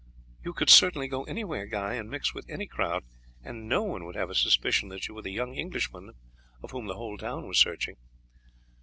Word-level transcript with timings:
"You 0.43 0.53
could 0.53 0.71
certainly 0.71 1.07
go 1.07 1.25
anywhere, 1.25 1.67
Guy, 1.67 1.93
and 1.93 2.09
mix 2.09 2.33
with 2.33 2.49
any 2.49 2.65
crowd, 2.65 3.03
and 3.43 3.69
no 3.69 3.83
one 3.83 4.03
would 4.05 4.15
have 4.15 4.31
a 4.31 4.33
suspicion 4.33 4.89
that 4.89 5.07
you 5.07 5.13
were 5.13 5.21
the 5.21 5.29
young 5.31 5.53
Englishman 5.53 6.13
for 6.59 6.69
whom 6.69 6.87
the 6.87 6.95
whole 6.95 7.19
town 7.19 7.47
was 7.47 7.59
searching." 7.59 7.97